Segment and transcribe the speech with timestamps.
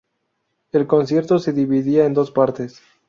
[0.71, 2.81] El concierto se dividía en dos partes.